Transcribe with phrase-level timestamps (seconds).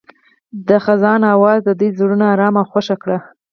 [0.67, 3.19] د خزان اواز د دوی زړونه ارامه او خوښ کړل.